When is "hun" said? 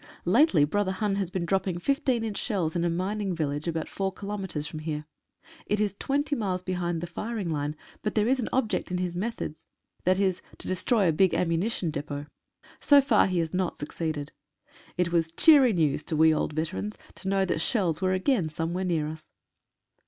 0.93-1.17